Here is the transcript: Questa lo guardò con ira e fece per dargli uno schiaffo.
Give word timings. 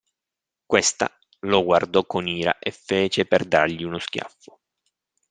Questa 0.65 1.15
lo 1.41 1.63
guardò 1.63 2.07
con 2.07 2.27
ira 2.27 2.57
e 2.57 2.71
fece 2.71 3.25
per 3.27 3.45
dargli 3.45 3.83
uno 3.83 3.99
schiaffo. 3.99 4.59